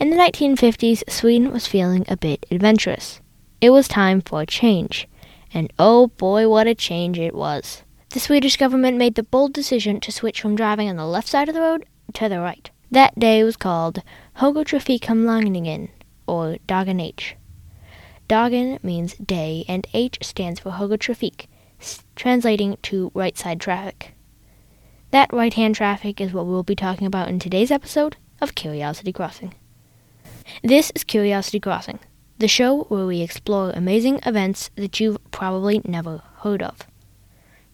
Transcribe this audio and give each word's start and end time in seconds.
In 0.00 0.08
the 0.08 0.16
1950s, 0.16 1.02
Sweden 1.10 1.52
was 1.52 1.66
feeling 1.66 2.06
a 2.08 2.16
bit 2.16 2.46
adventurous. 2.50 3.20
It 3.60 3.68
was 3.68 3.86
time 3.86 4.22
for 4.22 4.40
a 4.40 4.46
change. 4.46 5.06
And 5.52 5.70
oh 5.78 6.06
boy, 6.06 6.48
what 6.48 6.66
a 6.66 6.74
change 6.74 7.18
it 7.18 7.34
was. 7.34 7.82
The 8.08 8.18
Swedish 8.18 8.56
government 8.56 8.96
made 8.96 9.14
the 9.14 9.22
bold 9.22 9.52
decision 9.52 10.00
to 10.00 10.10
switch 10.10 10.40
from 10.40 10.56
driving 10.56 10.88
on 10.88 10.96
the 10.96 11.06
left 11.06 11.28
side 11.28 11.50
of 11.50 11.54
the 11.54 11.60
road 11.60 11.84
to 12.14 12.30
the 12.30 12.40
right. 12.40 12.70
That 12.90 13.18
day 13.18 13.44
was 13.44 13.58
called 13.58 14.02
Högertrafikomläggningen, 14.38 15.90
or 16.26 16.56
Dagen 16.66 16.98
H. 16.98 17.36
Dagen 18.26 18.82
means 18.82 19.12
day, 19.16 19.66
and 19.68 19.86
H 19.92 20.16
stands 20.22 20.60
for 20.60 20.70
Högertrafik, 20.70 21.44
translating 22.16 22.78
to 22.84 23.12
right 23.12 23.36
side 23.36 23.60
traffic. 23.60 24.14
That 25.10 25.30
right 25.30 25.52
hand 25.52 25.74
traffic 25.74 26.22
is 26.22 26.32
what 26.32 26.46
we'll 26.46 26.62
be 26.62 26.74
talking 26.74 27.06
about 27.06 27.28
in 27.28 27.38
today's 27.38 27.70
episode 27.70 28.16
of 28.40 28.54
Curiosity 28.54 29.12
Crossing. 29.12 29.52
This 30.62 30.92
is 30.94 31.04
Curiosity 31.04 31.60
Crossing, 31.60 31.98
the 32.38 32.48
show 32.48 32.84
where 32.84 33.06
we 33.06 33.20
explore 33.20 33.70
amazing 33.70 34.20
events 34.26 34.70
that 34.76 35.00
you've 35.00 35.18
probably 35.30 35.80
never 35.84 36.22
heard 36.38 36.62
of. 36.62 36.78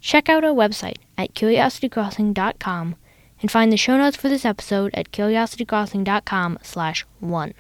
Check 0.00 0.28
out 0.28 0.44
our 0.44 0.54
website 0.54 0.98
at 1.18 1.34
curiositycrossing.com 1.34 2.96
and 3.40 3.50
find 3.50 3.72
the 3.72 3.76
show 3.76 3.98
notes 3.98 4.16
for 4.16 4.28
this 4.28 4.44
episode 4.44 4.92
at 4.94 5.10
curiositycrossing.com 5.10 6.58
slash 6.62 7.04
1. 7.20 7.54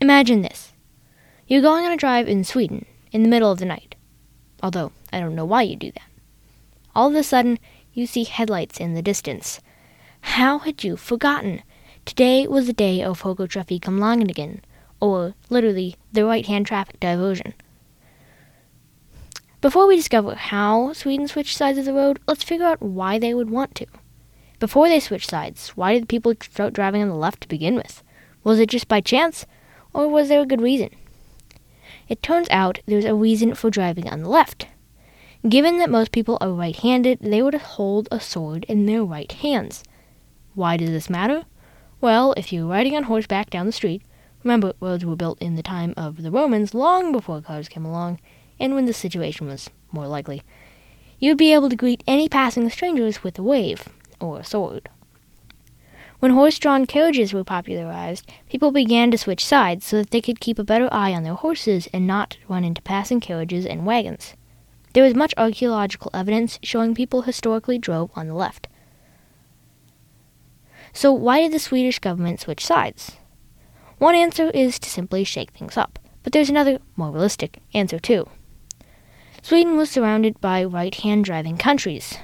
Imagine 0.00 0.42
this. 0.42 0.72
You're 1.46 1.62
going 1.62 1.86
on 1.86 1.92
a 1.92 1.96
drive 1.96 2.28
in 2.28 2.44
Sweden 2.44 2.84
in 3.10 3.22
the 3.22 3.28
middle 3.28 3.50
of 3.50 3.58
the 3.58 3.64
night. 3.64 3.94
Although, 4.62 4.92
I 5.12 5.20
don't 5.20 5.34
know 5.34 5.44
why 5.44 5.62
you 5.62 5.76
do 5.76 5.90
that. 5.92 6.02
All 6.94 7.08
of 7.08 7.14
a 7.14 7.22
sudden, 7.22 7.58
you 7.94 8.06
see 8.06 8.24
headlights 8.24 8.78
in 8.78 8.94
the 8.94 9.02
distance. 9.02 9.60
How 10.20 10.58
had 10.58 10.84
you 10.84 10.96
forgotten? 10.96 11.62
Today 12.08 12.46
was 12.46 12.66
the 12.66 12.72
day 12.72 13.02
of 13.02 13.20
Högertrafikomläggningen, 13.20 14.60
or 14.98 15.34
literally 15.50 15.96
the 16.10 16.24
right-hand 16.24 16.64
traffic 16.64 16.98
diversion. 16.98 17.52
Before 19.60 19.86
we 19.86 19.96
discover 19.96 20.34
how 20.34 20.94
Sweden 20.94 21.28
switched 21.28 21.54
sides 21.54 21.76
of 21.76 21.84
the 21.84 21.92
road, 21.92 22.18
let's 22.26 22.42
figure 22.42 22.64
out 22.64 22.80
why 22.80 23.18
they 23.18 23.34
would 23.34 23.50
want 23.50 23.74
to. 23.74 23.86
Before 24.58 24.88
they 24.88 25.00
switched 25.00 25.28
sides, 25.28 25.76
why 25.76 25.92
did 25.92 26.08
people 26.08 26.32
start 26.40 26.72
driving 26.72 27.02
on 27.02 27.08
the 27.08 27.14
left 27.14 27.42
to 27.42 27.48
begin 27.48 27.74
with? 27.74 28.02
Was 28.42 28.58
it 28.58 28.70
just 28.70 28.88
by 28.88 29.02
chance, 29.02 29.44
or 29.92 30.08
was 30.08 30.30
there 30.30 30.40
a 30.40 30.46
good 30.46 30.62
reason? 30.62 30.88
It 32.08 32.22
turns 32.22 32.48
out 32.50 32.80
there's 32.86 33.04
a 33.04 33.14
reason 33.14 33.54
for 33.54 33.68
driving 33.68 34.08
on 34.08 34.22
the 34.22 34.30
left. 34.30 34.66
Given 35.46 35.76
that 35.76 35.90
most 35.90 36.10
people 36.12 36.38
are 36.40 36.52
right 36.52 36.74
handed, 36.74 37.18
they 37.20 37.42
would 37.42 37.54
hold 37.54 38.08
a 38.10 38.18
sword 38.18 38.64
in 38.64 38.86
their 38.86 39.04
right 39.04 39.30
hands. 39.30 39.84
Why 40.54 40.78
does 40.78 40.88
this 40.88 41.10
matter? 41.10 41.44
Well, 42.00 42.32
if 42.36 42.52
you're 42.52 42.66
riding 42.66 42.94
on 42.94 43.04
horseback 43.04 43.50
down 43.50 43.66
the 43.66 43.72
street, 43.72 44.02
remember 44.44 44.72
roads 44.78 45.04
were 45.04 45.16
built 45.16 45.42
in 45.42 45.56
the 45.56 45.64
time 45.64 45.94
of 45.96 46.22
the 46.22 46.30
Romans 46.30 46.72
long 46.72 47.10
before 47.10 47.40
cars 47.40 47.68
came 47.68 47.84
along, 47.84 48.20
and 48.60 48.74
when 48.74 48.84
the 48.84 48.92
situation 48.92 49.48
was 49.48 49.68
more 49.90 50.06
likely, 50.06 50.42
you'd 51.18 51.38
be 51.38 51.52
able 51.52 51.68
to 51.68 51.74
greet 51.74 52.04
any 52.06 52.28
passing 52.28 52.70
strangers 52.70 53.24
with 53.24 53.36
a 53.36 53.42
wave 53.42 53.88
or 54.20 54.38
a 54.38 54.44
sword. 54.44 54.88
When 56.20 56.32
horse 56.32 56.58
drawn 56.60 56.86
carriages 56.86 57.32
were 57.32 57.42
popularized, 57.42 58.30
people 58.48 58.70
began 58.70 59.10
to 59.10 59.18
switch 59.18 59.44
sides 59.44 59.84
so 59.84 59.98
that 59.98 60.10
they 60.10 60.20
could 60.20 60.38
keep 60.38 60.60
a 60.60 60.64
better 60.64 60.88
eye 60.92 61.12
on 61.12 61.24
their 61.24 61.34
horses 61.34 61.88
and 61.92 62.06
not 62.06 62.36
run 62.48 62.64
into 62.64 62.82
passing 62.82 63.18
carriages 63.18 63.66
and 63.66 63.86
wagons. 63.86 64.34
There 64.92 65.04
is 65.04 65.14
much 65.14 65.34
archaeological 65.36 66.12
evidence 66.14 66.60
showing 66.62 66.94
people 66.94 67.22
historically 67.22 67.78
drove 67.78 68.10
on 68.14 68.28
the 68.28 68.34
left. 68.34 68.68
So, 70.92 71.12
why 71.12 71.40
did 71.40 71.52
the 71.52 71.58
Swedish 71.58 71.98
government 71.98 72.40
switch 72.40 72.64
sides? 72.64 73.16
One 73.98 74.14
answer 74.14 74.50
is 74.50 74.78
to 74.78 74.90
simply 74.90 75.24
shake 75.24 75.50
things 75.50 75.76
up, 75.76 75.98
but 76.22 76.32
there's 76.32 76.50
another, 76.50 76.78
more 76.96 77.10
realistic, 77.10 77.58
answer 77.74 77.98
too. 77.98 78.28
Sweden 79.42 79.76
was 79.76 79.90
surrounded 79.90 80.40
by 80.40 80.64
right 80.64 80.94
hand 80.94 81.24
driving 81.24 81.56
countries. 81.56 82.18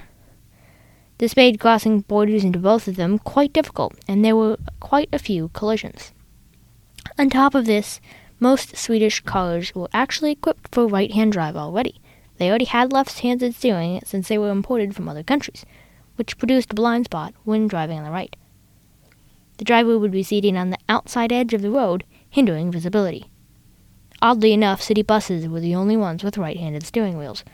This 1.18 1.36
made 1.36 1.60
crossing 1.60 2.00
borders 2.00 2.44
into 2.44 2.58
both 2.58 2.88
of 2.88 2.96
them 2.96 3.18
quite 3.18 3.52
difficult, 3.52 3.94
and 4.08 4.24
there 4.24 4.36
were 4.36 4.58
quite 4.80 5.08
a 5.12 5.18
few 5.18 5.48
collisions. 5.48 6.12
On 7.18 7.30
top 7.30 7.54
of 7.54 7.66
this, 7.66 8.00
most 8.40 8.76
Swedish 8.76 9.20
cars 9.20 9.74
were 9.74 9.88
actually 9.92 10.32
equipped 10.32 10.74
for 10.74 10.86
right 10.86 11.12
hand 11.12 11.32
drive 11.32 11.56
already. 11.56 12.00
They 12.38 12.48
already 12.48 12.64
had 12.64 12.92
left-handed 12.92 13.54
steering 13.54 14.00
since 14.04 14.28
they 14.28 14.38
were 14.38 14.50
imported 14.50 14.94
from 14.94 15.08
other 15.08 15.22
countries, 15.22 15.64
which 16.16 16.36
produced 16.36 16.72
a 16.72 16.74
blind 16.74 17.06
spot 17.06 17.32
when 17.44 17.68
driving 17.68 17.98
on 17.98 18.04
the 18.04 18.10
right. 18.10 18.34
The 19.58 19.64
driver 19.64 19.98
would 19.98 20.10
be 20.10 20.22
seating 20.22 20.56
on 20.56 20.70
the 20.70 20.78
outside 20.88 21.32
edge 21.32 21.54
of 21.54 21.62
the 21.62 21.70
road, 21.70 22.04
hindering 22.28 22.72
visibility. 22.72 23.26
Oddly 24.20 24.52
enough, 24.52 24.82
city 24.82 25.02
buses 25.02 25.46
were 25.48 25.60
the 25.60 25.74
only 25.74 25.96
ones 25.96 26.24
with 26.24 26.38
right-handed 26.38 26.84
steering 26.84 27.18
wheels. 27.18 27.44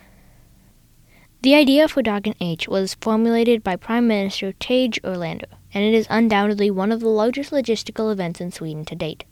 The 1.43 1.55
idea 1.55 1.89
for 1.89 2.03
Dagen 2.03 2.35
H 2.41 2.69
was 2.69 2.95
formulated 3.01 3.65
by 3.65 3.77
Prime 3.77 4.07
Minister 4.07 4.53
Tage 4.53 5.01
Erlander, 5.03 5.49
and 5.73 5.85
it 5.85 5.95
is 5.95 6.07
undoubtedly 6.11 6.71
one 6.71 6.93
of 6.93 7.01
the 7.01 7.09
largest 7.09 7.51
logistical 7.51 8.13
events 8.13 8.41
in 8.41 8.53
Sweden 8.53 8.85
to 8.85 8.95
date. 8.95 9.25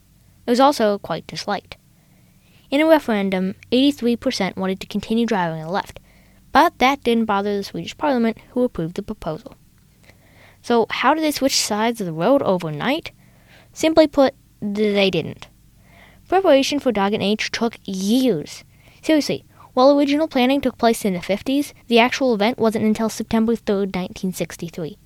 It 0.46 0.50
was 0.50 0.60
also 0.60 0.98
quite 0.98 1.26
disliked. 1.26 1.76
In 2.70 2.80
a 2.80 2.86
referendum, 2.86 3.54
83% 3.72 4.56
wanted 4.56 4.80
to 4.80 4.86
continue 4.86 5.26
driving 5.26 5.60
on 5.60 5.66
the 5.66 5.72
left, 5.72 6.00
but 6.50 6.78
that 6.78 7.04
didn't 7.04 7.26
bother 7.26 7.56
the 7.56 7.64
Swedish 7.64 7.96
parliament, 7.96 8.38
who 8.50 8.62
approved 8.62 8.96
the 8.96 9.02
proposal. 9.02 9.54
So, 10.68 10.84
how 10.90 11.14
did 11.14 11.24
they 11.24 11.30
switch 11.30 11.56
sides 11.56 11.98
of 11.98 12.06
the 12.06 12.12
road 12.12 12.42
overnight? 12.42 13.12
Simply 13.72 14.06
put, 14.06 14.34
they 14.60 15.08
didn't. 15.08 15.48
Preparation 16.28 16.78
for 16.78 16.92
Dagen 16.92 17.22
H 17.22 17.50
took 17.50 17.78
years. 17.86 18.64
Seriously, 19.00 19.46
while 19.72 19.98
original 19.98 20.28
planning 20.28 20.60
took 20.60 20.76
place 20.76 21.06
in 21.06 21.14
the 21.14 21.20
50s, 21.20 21.72
the 21.86 21.98
actual 21.98 22.34
event 22.34 22.58
wasn't 22.58 22.84
until 22.84 23.08
September 23.08 23.56
3, 23.56 23.76
1963. 23.76 24.98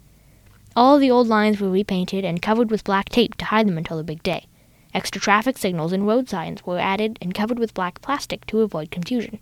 All 0.74 0.98
the 0.98 1.12
old 1.12 1.28
lines 1.28 1.60
were 1.60 1.70
repainted 1.70 2.24
and 2.24 2.42
covered 2.42 2.72
with 2.72 2.82
black 2.82 3.08
tape 3.08 3.36
to 3.36 3.44
hide 3.44 3.68
them 3.68 3.78
until 3.78 3.98
the 3.98 4.02
big 4.02 4.24
day. 4.24 4.46
Extra 4.92 5.20
traffic 5.20 5.56
signals 5.56 5.92
and 5.92 6.08
road 6.08 6.28
signs 6.28 6.66
were 6.66 6.80
added 6.80 7.20
and 7.22 7.36
covered 7.36 7.60
with 7.60 7.72
black 7.72 8.02
plastic 8.02 8.44
to 8.46 8.62
avoid 8.62 8.90
confusion. 8.90 9.38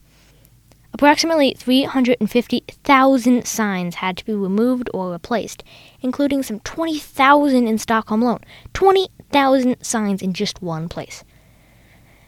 Approximately 0.92 1.54
350,000 1.56 3.46
signs 3.46 3.94
had 3.96 4.16
to 4.16 4.24
be 4.24 4.34
removed 4.34 4.90
or 4.92 5.12
replaced, 5.12 5.62
including 6.00 6.42
some 6.42 6.60
20,000 6.60 7.66
in 7.66 7.78
Stockholm 7.78 8.22
alone. 8.22 8.40
20,000 8.74 9.82
signs 9.84 10.20
in 10.20 10.32
just 10.32 10.60
one 10.60 10.88
place. 10.88 11.24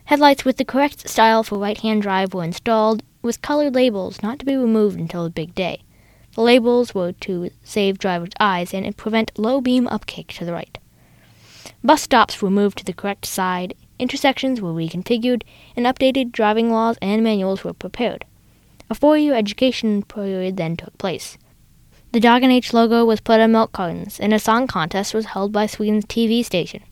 Headlights 0.05 0.45
with 0.45 0.57
the 0.57 0.65
correct 0.65 1.09
style 1.09 1.43
for 1.43 1.59
right 1.59 1.79
hand 1.79 2.03
drive 2.03 2.35
were 2.35 2.45
installed, 2.45 3.03
with 3.21 3.43
colored 3.43 3.75
labels 3.75 4.23
not 4.23 4.39
to 4.39 4.45
be 4.45 4.57
removed 4.57 4.99
until 4.99 5.25
the 5.25 5.31
big 5.31 5.55
day. 5.55 5.83
The 6.35 6.41
labels 6.41 6.95
were 6.95 7.13
to 7.13 7.51
save 7.63 7.99
drivers' 7.99 8.31
eyes 8.41 8.73
and 8.73 8.97
prevent 8.97 9.39
low 9.39 9.61
beam 9.61 9.87
upkick 9.87 10.29
to 10.39 10.45
the 10.45 10.53
right. 10.53 10.79
Bus 11.85 12.03
stops 12.03 12.41
were 12.41 12.51
moved 12.51 12.79
to 12.79 12.85
the 12.85 12.93
correct 12.93 13.27
side, 13.27 13.75
intersections 13.99 14.61
were 14.61 14.73
reconfigured, 14.73 15.43
and 15.77 15.85
updated 15.85 16.33
driving 16.33 16.71
laws 16.71 16.97
and 17.03 17.23
manuals 17.23 17.65
were 17.65 17.73
prepared. 17.73 18.25
A 18.93 18.95
four 18.95 19.17
year 19.17 19.33
education 19.33 20.03
period 20.03 20.59
then 20.59 20.77
took 20.77 20.99
place. 20.99 21.39
The 22.13 22.21
Dagen 22.21 22.51
H 22.51 22.75
logo 22.75 23.07
was 23.07 23.23
put 23.23 23.41
on 23.41 23.53
milk 23.53 23.73
cartons, 23.73 24.21
and 24.21 24.35
a 24.35 24.39
song 24.39 24.67
contest 24.67 25.15
was 25.15 25.33
held 25.33 25.51
by 25.51 25.65
Sweden's 25.65 26.05
TV 26.05 26.45
station. 26.45 26.83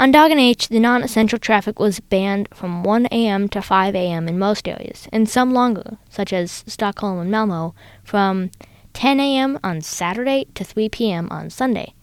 On 0.00 0.10
Dagen 0.10 0.40
H, 0.40 0.66
the 0.70 0.80
non 0.80 1.04
essential 1.04 1.38
traffic 1.38 1.78
was 1.78 2.00
banned 2.00 2.48
from 2.52 2.82
1 2.82 3.06
a.m. 3.12 3.48
to 3.50 3.62
5 3.62 3.94
a.m. 3.94 4.26
in 4.26 4.40
most 4.40 4.66
areas, 4.66 5.06
and 5.12 5.28
some 5.28 5.52
longer, 5.52 5.98
such 6.10 6.32
as 6.32 6.64
Stockholm 6.66 7.20
and 7.20 7.30
Malmo, 7.30 7.72
from 8.02 8.50
10 8.94 9.20
a.m. 9.20 9.56
on 9.62 9.82
Saturday 9.82 10.48
to 10.56 10.64
3 10.64 10.88
p.m. 10.88 11.28
on 11.30 11.48
Sunday. 11.48 11.94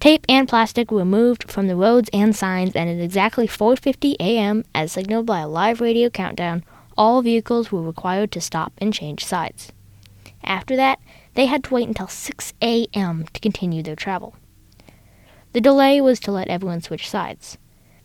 Tape 0.00 0.26
and 0.28 0.48
plastic 0.48 0.90
were 0.90 0.98
removed 0.98 1.52
from 1.52 1.68
the 1.68 1.76
roads 1.76 2.10
and 2.12 2.34
signs, 2.34 2.74
and 2.74 2.90
at 2.90 2.98
exactly 2.98 3.46
4:50 3.46 4.16
a.m., 4.18 4.64
as 4.74 4.90
signaled 4.90 5.26
by 5.26 5.38
a 5.38 5.48
live 5.48 5.80
radio 5.80 6.10
countdown, 6.10 6.64
all 6.96 7.22
vehicles 7.22 7.70
were 7.70 7.82
required 7.82 8.32
to 8.32 8.40
stop 8.40 8.72
and 8.78 8.92
change 8.92 9.24
sides. 9.24 9.72
After 10.42 10.76
that, 10.76 11.00
they 11.34 11.46
had 11.46 11.64
to 11.64 11.74
wait 11.74 11.88
until 11.88 12.08
6 12.08 12.54
a.m. 12.62 13.26
to 13.32 13.40
continue 13.40 13.82
their 13.82 13.96
travel. 13.96 14.36
The 15.52 15.60
delay 15.60 16.00
was 16.00 16.20
to 16.20 16.32
let 16.32 16.48
everyone 16.48 16.80
switch 16.80 17.08
sides. 17.08 17.58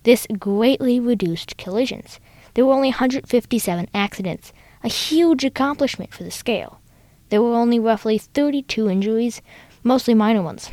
This 0.04 0.28
greatly 0.40 1.00
reduced 1.00 1.58
collisions. 1.58 2.20
There 2.54 2.66
were 2.66 2.74
only 2.74 2.90
157 2.90 3.88
accidents, 3.94 4.52
a 4.84 4.88
huge 4.88 5.44
accomplishment 5.44 6.14
for 6.14 6.24
the 6.24 6.32
scale. 6.32 6.82
There 7.30 7.42
were 7.42 7.54
only 7.54 7.80
roughly 7.80 8.18
32 8.18 8.90
injuries, 8.90 9.42
mostly 9.84 10.14
minor 10.14 10.42
ones. 10.42 10.70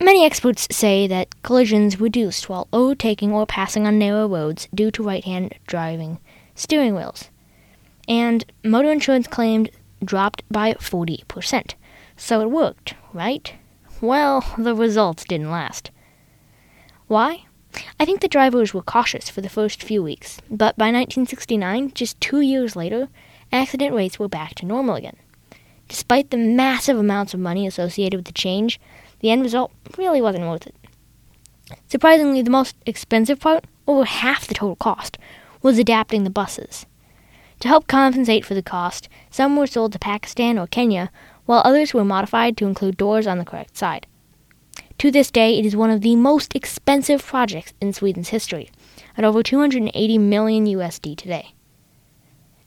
Many 0.00 0.24
experts 0.24 0.68
say 0.70 1.06
that 1.06 1.42
collisions 1.42 2.00
reduced 2.00 2.48
while 2.48 2.68
overtaking 2.72 3.32
or 3.32 3.46
passing 3.46 3.86
on 3.86 3.98
narrow 3.98 4.26
roads 4.26 4.68
due 4.74 4.90
to 4.90 5.02
right 5.02 5.24
hand 5.24 5.54
driving 5.66 6.18
steering 6.54 6.94
wheels. 6.94 7.30
And 8.06 8.44
motor 8.62 8.92
insurance 8.92 9.26
claims 9.26 9.68
dropped 10.04 10.42
by 10.50 10.74
40%. 10.74 11.74
So 12.16 12.40
it 12.40 12.50
worked, 12.50 12.94
right? 13.12 13.54
well, 14.04 14.44
the 14.58 14.74
results 14.74 15.24
didn't 15.24 15.50
last. 15.50 15.90
Why? 17.06 17.44
I 17.98 18.04
think 18.04 18.20
the 18.20 18.28
drivers 18.28 18.72
were 18.72 18.82
cautious 18.82 19.28
for 19.28 19.40
the 19.40 19.48
first 19.48 19.82
few 19.82 20.02
weeks, 20.02 20.38
but 20.48 20.76
by 20.76 20.86
1969, 20.86 21.92
just 21.94 22.20
two 22.20 22.40
years 22.40 22.76
later, 22.76 23.08
accident 23.50 23.94
rates 23.94 24.18
were 24.18 24.28
back 24.28 24.54
to 24.56 24.66
normal 24.66 24.94
again. 24.94 25.16
Despite 25.88 26.30
the 26.30 26.36
massive 26.36 26.98
amounts 26.98 27.34
of 27.34 27.40
money 27.40 27.66
associated 27.66 28.16
with 28.16 28.26
the 28.26 28.32
change, 28.32 28.80
the 29.24 29.30
end 29.30 29.42
result 29.42 29.72
really 29.96 30.20
wasn't 30.20 30.44
worth 30.44 30.66
it. 30.66 30.74
Surprisingly, 31.88 32.42
the 32.42 32.50
most 32.50 32.76
expensive 32.84 33.40
part, 33.40 33.64
over 33.86 34.04
half 34.04 34.46
the 34.46 34.52
total 34.52 34.76
cost, 34.76 35.16
was 35.62 35.78
adapting 35.78 36.24
the 36.24 36.30
buses. 36.30 36.84
To 37.60 37.68
help 37.68 37.86
compensate 37.86 38.44
for 38.44 38.52
the 38.52 38.62
cost, 38.62 39.08
some 39.30 39.56
were 39.56 39.66
sold 39.66 39.92
to 39.94 39.98
Pakistan 39.98 40.58
or 40.58 40.66
Kenya, 40.66 41.10
while 41.46 41.62
others 41.64 41.94
were 41.94 42.04
modified 42.04 42.58
to 42.58 42.66
include 42.66 42.98
doors 42.98 43.26
on 43.26 43.38
the 43.38 43.46
correct 43.46 43.78
side. 43.78 44.06
To 44.98 45.10
this 45.10 45.30
day, 45.30 45.58
it 45.58 45.64
is 45.64 45.74
one 45.74 45.90
of 45.90 46.02
the 46.02 46.16
most 46.16 46.54
expensive 46.54 47.24
projects 47.24 47.72
in 47.80 47.94
Sweden's 47.94 48.28
history, 48.28 48.68
at 49.16 49.24
over 49.24 49.42
280 49.42 50.18
million 50.18 50.66
USD 50.66 51.16
today. 51.16 51.54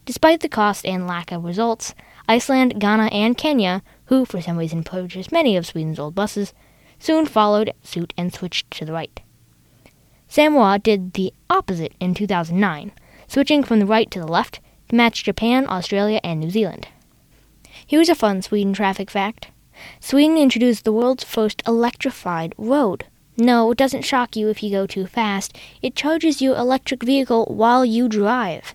Despite 0.06 0.39
the 0.39 0.50
cost 0.50 0.88
and 0.88 1.06
lack 1.06 1.31
of 1.31 1.44
results, 1.44 1.94
Iceland, 2.27 2.80
Ghana, 2.80 3.09
and 3.12 3.38
Kenya, 3.38 3.83
who 4.07 4.25
for 4.25 4.42
some 4.42 4.57
reason 4.57 4.83
purchased 4.83 5.31
many 5.31 5.56
of 5.56 5.65
Sweden's 5.65 6.00
old 6.00 6.15
buses, 6.15 6.54
soon 7.00 7.25
followed 7.25 7.74
suit 7.83 8.13
and 8.18 8.33
switched 8.33 8.69
to 8.71 8.86
the 8.86 8.94
right. 8.94 9.21
Samoa 10.27 10.80
did 10.80 11.13
the 11.13 11.33
opposite 11.50 11.94
in 12.00 12.13
2009, 12.13 12.92
switching 13.27 13.63
from 13.63 13.80
the 13.80 13.86
right 13.86 14.09
to 14.12 14.19
the 14.19 14.27
left 14.27 14.59
to 14.89 14.95
match 14.95 15.24
Japan, 15.24 15.65
Australia, 15.69 16.19
and 16.24 16.39
New 16.39 16.50
Zealand. 16.50 16.88
Here's 17.86 18.09
a 18.09 18.15
fun 18.15 18.42
Sweden 18.42 18.74
traffic 18.74 19.09
fact 19.09 19.48
Sweden 20.00 20.38
introduced 20.38 20.83
the 20.83 20.92
world's 20.92 21.24
first 21.24 21.62
electrified 21.68 22.54
road. 22.57 23.06
No, 23.38 23.71
it 23.71 23.77
doesn't 23.77 24.06
shock 24.06 24.36
you 24.36 24.50
if 24.50 24.63
you 24.63 24.71
go 24.71 24.88
too 24.88 25.06
fast, 25.06 25.56
it 25.81 25.95
charges 25.95 26.42
your 26.42 26.56
electric 26.56 27.04
vehicle 27.04 27.45
while 27.45 27.86
you 27.86 28.09
drive. 28.09 28.74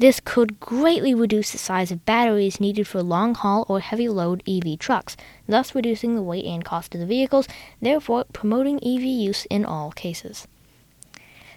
This 0.00 0.18
could 0.18 0.60
greatly 0.60 1.12
reduce 1.12 1.52
the 1.52 1.58
size 1.58 1.92
of 1.92 2.06
batteries 2.06 2.58
needed 2.58 2.86
for 2.86 3.02
long 3.02 3.34
haul 3.34 3.66
or 3.68 3.80
heavy 3.80 4.08
load 4.08 4.42
EV 4.48 4.78
trucks, 4.78 5.14
thus 5.46 5.74
reducing 5.74 6.14
the 6.14 6.22
weight 6.22 6.46
and 6.46 6.64
cost 6.64 6.94
of 6.94 7.00
the 7.02 7.06
vehicles, 7.06 7.46
therefore 7.82 8.24
promoting 8.32 8.78
EV 8.78 9.02
use 9.02 9.44
in 9.50 9.66
all 9.66 9.92
cases. 9.92 10.48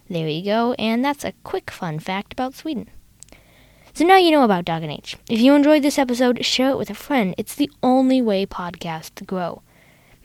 There 0.09 0.27
you 0.27 0.43
go, 0.43 0.73
and 0.73 1.05
that's 1.05 1.23
a 1.23 1.31
quick 1.45 1.71
fun 1.71 1.99
fact 1.99 2.33
about 2.33 2.53
Sweden. 2.53 2.89
So 3.93 4.03
now 4.05 4.17
you 4.17 4.31
know 4.31 4.43
about 4.43 4.65
Dagen 4.65 4.91
H. 4.91 5.15
If 5.29 5.39
you 5.39 5.55
enjoyed 5.55 5.81
this 5.81 5.97
episode, 5.97 6.43
share 6.43 6.71
it 6.71 6.77
with 6.77 6.89
a 6.89 6.95
friend. 6.95 7.33
It's 7.37 7.55
the 7.55 7.71
only 7.81 8.21
way 8.21 8.45
podcasts 8.45 9.25
grow. 9.25 9.61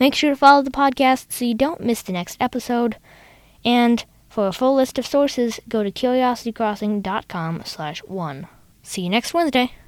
Make 0.01 0.17
sure 0.17 0.31
to 0.31 0.37
follow 0.37 0.63
the 0.63 0.73
podcast 0.73 1.31
so 1.31 1.45
you 1.45 1.55
don't 1.55 1.83
miss 1.83 2.03
the 2.03 2.13
next 2.13 2.37
episode. 2.41 2.97
And 3.65 4.05
for 4.29 4.47
a 4.47 4.53
full 4.53 4.75
list 4.75 4.99
of 4.99 5.07
sources, 5.07 5.61
go 5.69 5.83
to 5.83 5.91
curiositycrossing.com 5.91 7.63
slash 7.65 8.01
one. 8.05 8.47
See 8.83 9.03
you 9.03 9.11
next 9.11 9.35
Wednesday. 9.35 9.73